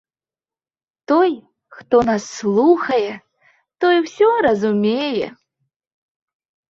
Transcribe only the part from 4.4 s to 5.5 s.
разумее.